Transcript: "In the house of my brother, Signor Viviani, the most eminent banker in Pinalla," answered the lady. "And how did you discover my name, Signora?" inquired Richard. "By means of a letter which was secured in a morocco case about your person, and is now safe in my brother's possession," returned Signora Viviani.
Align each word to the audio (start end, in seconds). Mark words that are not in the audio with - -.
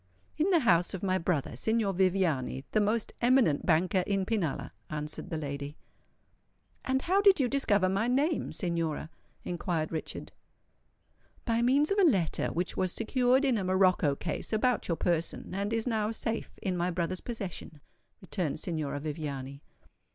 "In 0.35 0.49
the 0.49 0.61
house 0.61 0.95
of 0.95 1.03
my 1.03 1.19
brother, 1.19 1.55
Signor 1.55 1.93
Viviani, 1.93 2.65
the 2.71 2.81
most 2.81 3.13
eminent 3.21 3.67
banker 3.67 4.03
in 4.07 4.25
Pinalla," 4.25 4.71
answered 4.89 5.29
the 5.29 5.37
lady. 5.37 5.77
"And 6.83 7.03
how 7.03 7.21
did 7.21 7.39
you 7.39 7.47
discover 7.47 7.87
my 7.87 8.07
name, 8.07 8.51
Signora?" 8.51 9.11
inquired 9.43 9.91
Richard. 9.91 10.31
"By 11.45 11.61
means 11.61 11.91
of 11.91 11.99
a 11.99 12.03
letter 12.09 12.47
which 12.47 12.75
was 12.75 12.91
secured 12.93 13.45
in 13.45 13.59
a 13.59 13.63
morocco 13.63 14.15
case 14.15 14.51
about 14.51 14.87
your 14.87 14.97
person, 14.97 15.53
and 15.53 15.71
is 15.71 15.85
now 15.85 16.09
safe 16.09 16.57
in 16.63 16.75
my 16.75 16.89
brother's 16.89 17.21
possession," 17.21 17.79
returned 18.21 18.59
Signora 18.59 18.99
Viviani. 18.99 19.61